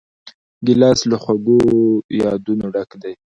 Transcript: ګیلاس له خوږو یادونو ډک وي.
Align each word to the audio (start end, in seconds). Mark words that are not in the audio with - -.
ګیلاس 0.65 0.99
له 1.11 1.17
خوږو 1.23 1.59
یادونو 2.21 2.65
ډک 2.73 2.89
وي. 3.01 3.13